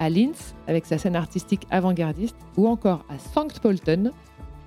à 0.00 0.10
Linz 0.10 0.54
avec 0.66 0.86
sa 0.86 0.98
scène 0.98 1.16
artistique 1.16 1.66
avant-gardiste 1.70 2.36
ou 2.56 2.66
encore 2.68 3.04
à 3.08 3.18
Sankt 3.18 3.60
Pölten, 3.60 4.12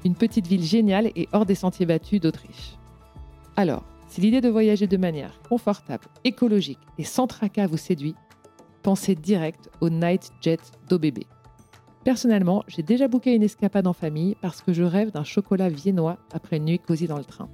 une 0.05 0.15
petite 0.15 0.47
ville 0.47 0.63
géniale 0.63 1.11
et 1.15 1.27
hors 1.33 1.45
des 1.45 1.55
sentiers 1.55 1.85
battus 1.85 2.21
d'Autriche. 2.21 2.77
Alors, 3.55 3.83
si 4.07 4.21
l'idée 4.21 4.41
de 4.41 4.49
voyager 4.49 4.87
de 4.87 4.97
manière 4.97 5.39
confortable, 5.47 6.05
écologique 6.23 6.79
et 6.97 7.03
sans 7.03 7.27
tracas 7.27 7.67
vous 7.67 7.77
séduit, 7.77 8.15
pensez 8.81 9.15
direct 9.15 9.69
au 9.81 9.89
Night 9.89 10.31
Jet 10.41 10.61
d'OBB. 10.87 11.19
Personnellement, 12.03 12.63
j'ai 12.67 12.81
déjà 12.81 13.07
booké 13.07 13.35
une 13.35 13.43
escapade 13.43 13.85
en 13.85 13.93
famille 13.93 14.35
parce 14.41 14.61
que 14.61 14.73
je 14.73 14.83
rêve 14.83 15.11
d'un 15.11 15.23
chocolat 15.23 15.69
viennois 15.69 16.17
après 16.31 16.57
une 16.57 16.65
nuit 16.65 16.79
cosy 16.79 17.07
dans 17.07 17.17
le 17.17 17.25
train. 17.25 17.49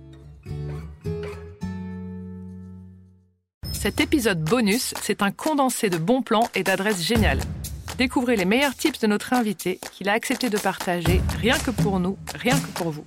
Cet 3.71 3.99
épisode 3.99 4.41
bonus, 4.43 4.93
c'est 5.01 5.21
un 5.21 5.31
condensé 5.31 5.89
de 5.89 5.97
bons 5.97 6.21
plans 6.21 6.47
et 6.55 6.63
d'adresses 6.63 7.03
géniales. 7.03 7.41
Découvrez 7.97 8.35
les 8.35 8.43
meilleurs 8.43 8.75
tips 8.75 8.99
de 8.99 9.07
notre 9.07 9.31
invité 9.31 9.79
qu'il 9.93 10.09
a 10.09 10.11
accepté 10.11 10.49
de 10.49 10.57
partager 10.57 11.21
rien 11.39 11.57
que 11.57 11.71
pour 11.71 12.01
nous, 12.01 12.17
rien 12.33 12.59
que 12.59 12.67
pour 12.77 12.91
vous. 12.91 13.05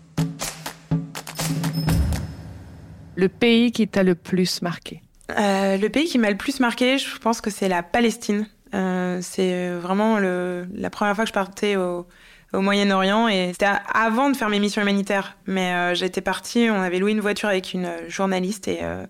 Le 3.14 3.28
pays 3.28 3.70
qui 3.70 3.86
t'a 3.86 4.02
le 4.02 4.14
plus 4.14 4.62
marqué 4.62 5.02
Euh, 5.30 5.76
le 5.76 5.88
pays 5.90 6.06
qui 6.06 6.18
m'a 6.18 6.30
le 6.30 6.38
plus 6.38 6.58
marqué, 6.58 6.96
je 6.96 7.18
pense 7.18 7.42
que 7.42 7.50
c'est 7.50 7.68
la 7.68 7.82
Palestine. 7.82 8.46
Euh, 8.74 9.18
c'est 9.20 9.70
vraiment 9.72 10.18
le, 10.18 10.66
la 10.74 10.88
première 10.88 11.14
fois 11.14 11.24
que 11.24 11.28
je 11.28 11.34
partais 11.34 11.76
au, 11.76 12.06
au 12.54 12.60
Moyen-Orient 12.62 13.28
et 13.28 13.50
c'était 13.52 13.66
avant 13.92 14.30
de 14.30 14.36
faire 14.36 14.48
mes 14.48 14.58
missions 14.58 14.80
humanitaires. 14.80 15.36
Mais 15.46 15.74
euh, 15.74 15.94
j'étais 15.94 16.22
partie, 16.22 16.68
on 16.70 16.80
avait 16.80 16.98
loué 16.98 17.12
une 17.12 17.20
voiture 17.20 17.50
avec 17.50 17.74
une 17.74 17.90
journaliste 18.08 18.68
et 18.68 18.78
euh, 18.82 19.04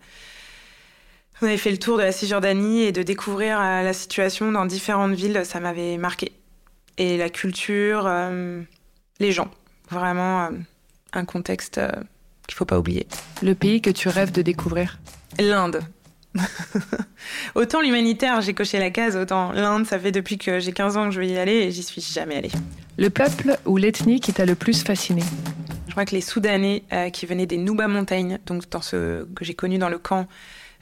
on 1.42 1.46
avait 1.46 1.56
fait 1.56 1.70
le 1.70 1.78
tour 1.78 1.98
de 1.98 2.02
la 2.02 2.12
Cisjordanie 2.12 2.82
et 2.82 2.92
de 2.92 3.02
découvrir 3.02 3.60
euh, 3.60 3.82
la 3.82 3.92
situation 3.92 4.50
dans 4.52 4.66
différentes 4.66 5.12
villes, 5.12 5.42
ça 5.44 5.60
m'avait 5.60 5.96
marqué. 5.96 6.32
Et 6.98 7.16
la 7.16 7.30
culture, 7.30 8.06
euh, 8.06 8.60
les 9.20 9.30
gens, 9.30 9.50
vraiment 9.88 10.46
euh, 10.46 10.50
un 11.12 11.24
contexte 11.24 11.78
euh, 11.78 11.92
qu'il 12.48 12.56
faut 12.56 12.64
pas 12.64 12.78
oublier. 12.78 13.06
Le 13.40 13.54
pays 13.54 13.80
que 13.80 13.90
tu 13.90 14.08
rêves 14.08 14.32
de 14.32 14.42
découvrir 14.42 14.98
L'Inde. 15.38 15.80
autant 17.54 17.80
l'humanitaire, 17.80 18.40
j'ai 18.40 18.52
coché 18.52 18.80
la 18.80 18.90
case, 18.90 19.16
autant 19.16 19.52
l'Inde, 19.52 19.86
ça 19.86 19.98
fait 19.98 20.10
depuis 20.10 20.38
que 20.38 20.58
j'ai 20.58 20.72
15 20.72 20.96
ans 20.96 21.04
que 21.06 21.12
je 21.12 21.20
veux 21.20 21.26
y 21.26 21.38
aller 21.38 21.52
et 21.52 21.70
j'y 21.70 21.84
suis 21.84 22.02
jamais 22.02 22.36
allée. 22.36 22.50
Le 22.96 23.10
peuple 23.10 23.56
ou 23.64 23.76
l'ethnie 23.76 24.18
qui 24.18 24.32
t'a 24.32 24.44
le 24.44 24.56
plus 24.56 24.82
fasciné? 24.82 25.22
Je 25.86 25.92
crois 25.92 26.04
que 26.04 26.14
les 26.14 26.20
Soudanais 26.20 26.82
qui 27.12 27.26
venaient 27.26 27.46
des 27.46 27.58
Nuba 27.58 27.86
Montagnes, 27.88 28.38
donc 28.46 28.68
dans 28.70 28.82
ce 28.82 29.24
que 29.36 29.44
j'ai 29.44 29.54
connu 29.54 29.78
dans 29.78 29.88
le 29.88 29.98
camp 29.98 30.26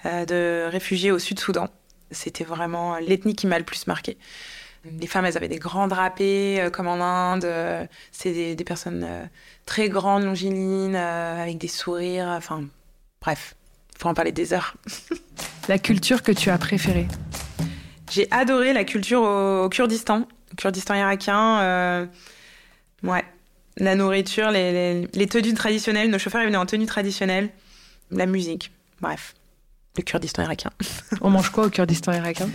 de 0.04 0.68
réfugiés 0.70 1.10
au 1.10 1.18
Sud-Soudan, 1.18 1.68
c'était 2.10 2.44
vraiment 2.44 2.96
l'ethnie 2.98 3.34
qui 3.34 3.46
m'a 3.46 3.58
le 3.58 3.64
plus 3.64 3.86
marqué. 3.86 4.16
Les 5.00 5.08
femmes, 5.08 5.24
elles 5.24 5.36
avaient 5.36 5.48
des 5.48 5.58
grands 5.58 5.88
drapés, 5.88 6.60
euh, 6.60 6.70
comme 6.70 6.86
en 6.86 7.00
Inde. 7.02 7.44
euh, 7.44 7.84
c'est 8.12 8.32
des, 8.32 8.54
des 8.54 8.62
personnes 8.64 9.02
euh, 9.04 9.24
très 9.64 9.88
grandes, 9.88 10.22
longilines, 10.22 10.94
euh, 10.94 11.42
avec 11.42 11.58
des 11.58 11.66
sourires. 11.66 12.28
Enfin, 12.28 12.62
bref, 13.20 13.56
faut 13.98 14.08
en 14.08 14.14
parler 14.14 14.30
des 14.30 14.52
heures. 14.52 14.76
La 15.68 15.80
culture 15.80 16.22
que 16.22 16.30
tu 16.30 16.50
as 16.50 16.58
préférée? 16.58 17.08
J'ai 18.12 18.28
adoré 18.30 18.72
la 18.72 18.84
culture 18.84 19.22
au, 19.22 19.64
au 19.64 19.68
Kurdistan, 19.68 20.28
au 20.52 20.54
Kurdistan 20.54 20.94
irakien. 20.94 21.58
euh, 21.62 22.06
ouais, 23.02 23.24
la 23.78 23.96
nourriture, 23.96 24.52
les, 24.52 24.70
les, 24.70 25.08
les 25.12 25.26
tenues 25.26 25.54
traditionnelles. 25.54 26.08
Nos 26.10 26.20
chauffeurs 26.20 26.42
ils 26.42 26.46
venaient 26.46 26.56
en 26.56 26.66
tenue 26.66 26.86
traditionnelle, 26.86 27.50
la 28.12 28.26
musique. 28.26 28.70
Bref, 29.00 29.34
le 29.96 30.02
Kurdistan 30.02 30.42
irakien. 30.42 30.70
On 31.20 31.30
mange 31.30 31.50
quoi 31.50 31.66
au 31.66 31.70
Kurdistan 31.70 32.12
irakien? 32.12 32.48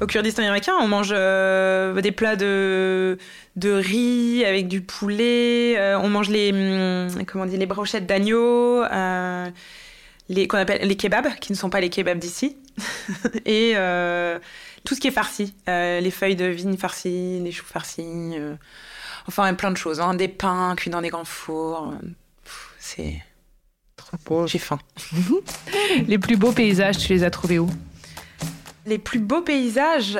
Au 0.00 0.06
Kurdistan 0.06 0.42
irakien, 0.42 0.74
on 0.78 0.88
mange 0.88 1.10
euh, 1.12 1.98
des 2.02 2.12
plats 2.12 2.36
de, 2.36 3.16
de 3.56 3.70
riz 3.70 4.44
avec 4.44 4.68
du 4.68 4.82
poulet. 4.82 5.78
euh, 5.78 5.98
on 5.98 6.08
mange 6.08 6.28
les 6.28 6.52
hum, 6.52 7.24
comment 7.24 7.44
on 7.44 7.46
dit 7.46 7.56
les 7.56 7.64
brochettes 7.64 8.06
d'agneau, 8.06 8.84
euh, 8.84 9.48
les 10.28 10.48
qu'on 10.48 10.58
appelle 10.58 10.86
les 10.86 10.96
kebabs, 10.96 11.34
qui 11.40 11.52
ne 11.52 11.56
sont 11.56 11.70
pas 11.70 11.80
les 11.80 11.88
kebabs 11.88 12.18
d'ici, 12.18 12.58
et 13.46 13.72
tout 14.84 14.94
ce 14.94 15.00
qui 15.00 15.08
est 15.08 15.12
farci, 15.12 15.54
les 15.66 16.10
feuilles 16.10 16.36
de 16.36 16.46
vigne 16.46 16.76
farcies, 16.76 17.40
les 17.42 17.52
choux 17.52 17.64
farcis, 17.64 18.34
enfin 19.26 19.54
plein 19.54 19.70
de 19.70 19.78
choses, 19.78 20.00
hein, 20.00 20.12
des 20.12 20.28
pains 20.28 20.74
cuits 20.76 20.90
dans 20.90 21.00
des 21.00 21.08
grands 21.08 21.24
fours. 21.24 21.94
C'est. 22.78 23.22
J'ai 24.46 24.58
faim. 24.58 24.78
Les 26.06 26.18
plus 26.18 26.36
beaux 26.36 26.52
paysages, 26.52 26.98
tu 26.98 27.12
les 27.12 27.24
as 27.24 27.30
trouvés 27.30 27.58
où? 27.58 27.68
Les 28.86 28.98
plus 28.98 29.18
beaux 29.18 29.42
paysages, 29.42 30.18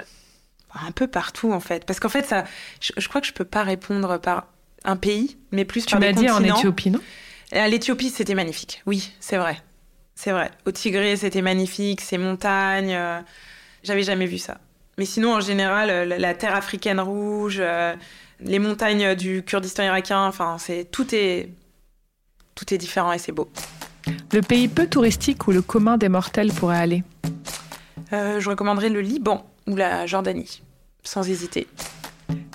un 0.75 0.91
peu 0.91 1.07
partout 1.07 1.53
en 1.53 1.61
fait. 1.61 1.85
Parce 1.85 2.01
qu'en 2.01 2.09
fait, 2.09 2.25
ça, 2.27 2.45
je, 2.81 2.93
je 2.97 3.09
crois 3.09 3.21
que 3.21 3.27
je 3.27 3.33
peux 3.33 3.45
pas 3.45 3.63
répondre 3.63 4.19
par 4.19 4.47
un 4.85 4.97
pays, 4.97 5.37
mais 5.53 5.65
plus 5.65 5.87
Tu 5.87 5.93
par 5.93 6.01
m'as 6.01 6.13
dit 6.13 6.29
en. 6.31 6.43
Éthiopie, 6.43 6.91
non? 6.91 7.01
Et 7.53 7.59
à 7.59 7.69
L'Éthiopie, 7.69 8.11
c'était 8.11 8.35
magnifique. 8.35 8.83
Oui, 8.87 9.13
c'est 9.21 9.37
vrai. 9.37 9.63
C'est 10.17 10.33
vrai. 10.33 10.51
Au 10.65 10.73
Tigré, 10.73 11.15
c'était 11.17 11.43
magnifique, 11.43 12.01
ces 12.01 12.19
montagnes. 12.19 12.93
euh, 12.95 13.21
J'avais 13.85 14.03
jamais 14.03 14.27
vu 14.27 14.39
ça. 14.39 14.59
Mais 14.99 15.05
sinon, 15.05 15.35
en 15.35 15.41
général, 15.41 15.91
euh, 15.91 16.05
la, 16.05 16.19
la 16.19 16.35
terre 16.35 16.55
africaine 16.57 16.99
rouge, 16.99 17.59
euh, 17.61 17.95
les 18.41 18.59
montagnes 18.59 19.15
du 19.15 19.43
Kurdistan 19.45 19.85
irakien, 19.85 20.27
enfin, 20.27 20.57
c'est 20.59 20.91
tout 20.91 21.15
est 21.15 21.51
tout 22.55 22.73
est 22.75 22.79
différent 22.79 23.13
et 23.13 23.19
c'est 23.19 23.33
beau. 23.33 23.49
Le 24.33 24.41
pays 24.41 24.69
peu 24.69 24.87
touristique 24.87 25.47
où 25.49 25.53
le 25.53 25.63
commun 25.63 25.97
des 25.97 26.09
mortels 26.09 26.53
pourrait 26.53 26.79
aller 26.79 27.05
Euh, 28.13 28.39
je 28.41 28.49
recommanderais 28.49 28.89
le 28.89 29.01
Liban 29.01 29.45
ou 29.67 29.75
la 29.75 30.07
Jordanie, 30.07 30.63
sans 31.03 31.29
hésiter. 31.29 31.67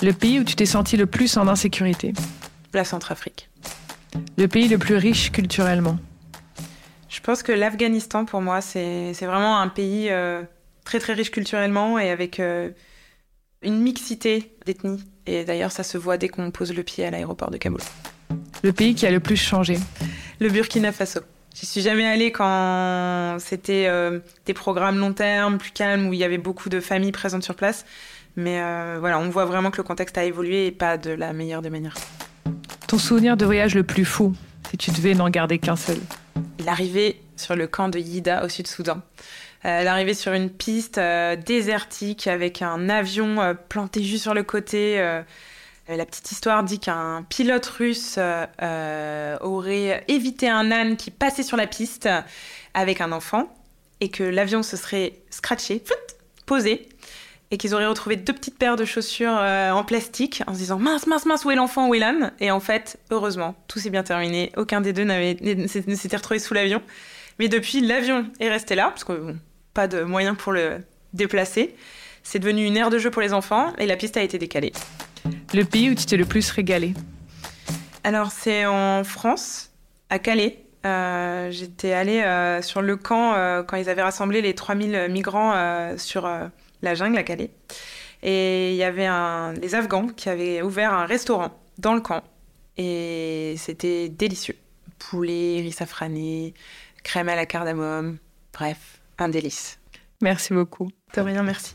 Le 0.01 0.13
pays 0.13 0.39
où 0.39 0.43
tu 0.43 0.55
t'es 0.55 0.65
senti 0.65 0.95
le 0.97 1.05
plus 1.05 1.37
en 1.37 1.47
insécurité 1.47 2.13
La 2.73 2.85
Centrafrique. 2.85 3.49
Le 4.37 4.47
pays 4.47 4.67
le 4.67 4.77
plus 4.77 4.95
riche 4.95 5.31
culturellement 5.31 5.97
Je 7.09 7.19
pense 7.19 7.43
que 7.43 7.51
l'Afghanistan, 7.51 8.25
pour 8.25 8.41
moi, 8.41 8.61
c'est 8.61 9.11
vraiment 9.21 9.59
un 9.59 9.67
pays 9.67 10.07
euh, 10.09 10.43
très 10.85 10.99
très 10.99 11.13
riche 11.13 11.31
culturellement 11.31 11.99
et 11.99 12.09
avec 12.09 12.39
euh, 12.39 12.69
une 13.61 13.79
mixité 13.79 14.55
d'ethnies. 14.65 15.03
Et 15.27 15.43
d'ailleurs, 15.43 15.71
ça 15.71 15.83
se 15.83 15.97
voit 15.97 16.17
dès 16.17 16.29
qu'on 16.29 16.51
pose 16.51 16.73
le 16.73 16.83
pied 16.83 17.05
à 17.05 17.11
l'aéroport 17.11 17.51
de 17.51 17.57
Kaboul. 17.57 17.81
Le 18.63 18.73
pays 18.73 18.95
qui 18.95 19.05
a 19.05 19.11
le 19.11 19.19
plus 19.19 19.37
changé 19.37 19.77
Le 20.39 20.49
Burkina 20.49 20.91
Faso. 20.91 21.19
J'y 21.53 21.65
suis 21.65 21.81
jamais 21.81 22.05
allée 22.05 22.31
quand 22.31 23.37
c'était 23.39 23.85
euh, 23.87 24.19
des 24.45 24.53
programmes 24.53 24.97
long 24.97 25.13
terme, 25.13 25.57
plus 25.57 25.71
calmes, 25.71 26.07
où 26.07 26.13
il 26.13 26.19
y 26.19 26.23
avait 26.23 26.37
beaucoup 26.37 26.69
de 26.69 26.79
familles 26.79 27.11
présentes 27.11 27.43
sur 27.43 27.55
place. 27.55 27.85
Mais 28.37 28.61
euh, 28.61 28.97
voilà, 28.99 29.19
on 29.19 29.29
voit 29.29 29.45
vraiment 29.45 29.69
que 29.71 29.77
le 29.77 29.83
contexte 29.83 30.17
a 30.17 30.23
évolué 30.23 30.67
et 30.67 30.71
pas 30.71 30.97
de 30.97 31.11
la 31.11 31.33
meilleure 31.33 31.61
des 31.61 31.69
manières. 31.69 31.95
Ton 32.87 32.97
souvenir 32.97 33.35
de 33.35 33.45
voyage 33.45 33.75
le 33.75 33.83
plus 33.83 34.05
fou, 34.05 34.33
si 34.69 34.77
tu 34.77 34.91
devais 34.91 35.13
n'en 35.13 35.29
garder 35.29 35.59
qu'un 35.59 35.75
seul? 35.75 35.97
L'arrivée 36.65 37.21
sur 37.35 37.55
le 37.55 37.67
camp 37.67 37.89
de 37.89 37.99
Yida 37.99 38.45
au 38.45 38.49
Sud-Soudan. 38.49 39.01
Euh, 39.65 39.83
L'arrivée 39.83 40.13
sur 40.13 40.31
une 40.31 40.49
piste 40.49 40.99
désertique 41.45 42.27
avec 42.27 42.61
un 42.61 42.89
avion 42.89 43.55
planté 43.67 44.01
juste 44.03 44.23
sur 44.23 44.33
le 44.33 44.43
côté. 44.43 45.21
Euh, 45.89 45.95
la 45.95 46.05
petite 46.05 46.31
histoire 46.31 46.63
dit 46.63 46.79
qu'un 46.79 47.25
pilote 47.29 47.65
russe 47.65 48.15
euh, 48.17 48.45
euh, 48.61 49.37
aurait 49.41 50.03
évité 50.07 50.49
un 50.49 50.71
âne 50.71 50.95
qui 50.95 51.11
passait 51.11 51.43
sur 51.43 51.57
la 51.57 51.67
piste 51.67 52.07
avec 52.73 53.01
un 53.01 53.11
enfant 53.11 53.53
et 53.99 54.09
que 54.09 54.23
l'avion 54.23 54.63
se 54.63 54.77
serait 54.77 55.13
scratché, 55.29 55.83
posé, 56.45 56.87
et 57.51 57.57
qu'ils 57.57 57.75
auraient 57.75 57.87
retrouvé 57.87 58.15
deux 58.15 58.33
petites 58.33 58.57
paires 58.57 58.77
de 58.77 58.85
chaussures 58.85 59.29
en 59.29 59.83
plastique 59.83 60.41
en 60.47 60.53
se 60.53 60.59
disant 60.59 60.79
mince, 60.79 61.05
mince, 61.05 61.25
mince, 61.25 61.45
où 61.45 61.51
est 61.51 61.55
l'enfant, 61.55 61.87
où 61.87 61.93
est 61.93 61.99
l'âne? 61.99 62.31
Et 62.39 62.49
en 62.49 62.59
fait, 62.59 62.97
heureusement, 63.11 63.55
tout 63.67 63.77
s'est 63.77 63.89
bien 63.89 64.03
terminé. 64.03 64.51
Aucun 64.55 64.81
des 64.81 64.93
deux 64.93 65.03
ne 65.03 65.67
s'était 65.67 66.15
retrouvé 66.15 66.39
sous 66.39 66.53
l'avion. 66.53 66.81
Mais 67.37 67.47
depuis, 67.47 67.81
l'avion 67.81 68.25
est 68.39 68.49
resté 68.49 68.73
là, 68.73 68.85
parce 68.89 69.03
que 69.03 69.13
bon, 69.13 69.37
pas 69.73 69.87
de 69.87 70.01
moyen 70.03 70.33
pour 70.33 70.53
le 70.53 70.77
déplacer. 71.13 71.75
C'est 72.23 72.39
devenu 72.39 72.65
une 72.65 72.77
aire 72.77 72.89
de 72.89 72.97
jeu 72.97 73.11
pour 73.11 73.21
les 73.21 73.33
enfants 73.33 73.73
et 73.77 73.85
la 73.85 73.97
piste 73.97 74.17
a 74.17 74.21
été 74.21 74.37
décalée. 74.37 74.71
Le 75.53 75.65
pays 75.65 75.89
où 75.89 75.95
tu 75.95 76.05
t'es 76.05 76.15
le 76.15 76.25
plus 76.25 76.49
régalé 76.51 76.93
Alors, 78.05 78.31
c'est 78.31 78.65
en 78.65 79.03
France, 79.03 79.71
à 80.09 80.17
Calais. 80.17 80.63
Euh, 80.85 81.51
j'étais 81.51 81.91
allée 81.91 82.21
euh, 82.21 82.61
sur 82.61 82.81
le 82.81 82.95
camp 82.95 83.33
euh, 83.33 83.61
quand 83.61 83.77
ils 83.77 83.89
avaient 83.89 84.01
rassemblé 84.01 84.41
les 84.41 84.55
3000 84.55 85.07
migrants 85.09 85.95
sur 85.97 86.29
la 86.81 86.95
jungle 86.95 87.17
à 87.17 87.23
Calais. 87.23 87.51
Et 88.23 88.71
il 88.71 88.77
y 88.77 88.83
avait 88.83 89.07
un, 89.07 89.53
les 89.53 89.75
Afghans 89.75 90.07
qui 90.07 90.29
avaient 90.29 90.61
ouvert 90.61 90.93
un 90.93 91.05
restaurant 91.05 91.59
dans 91.77 91.95
le 91.95 92.01
camp. 92.01 92.23
Et 92.77 93.55
c'était 93.57 94.07
délicieux. 94.07 94.55
Poulet, 94.99 95.59
riz 95.61 95.73
safrané, 95.73 96.53
crème 97.03 97.27
à 97.27 97.35
la 97.35 97.45
cardamome. 97.45 98.17
Bref, 98.53 99.01
un 99.17 99.27
délice. 99.27 99.79
Merci 100.21 100.53
beaucoup. 100.53 100.89
De 101.13 101.21
rien, 101.21 101.43
merci. 101.43 101.73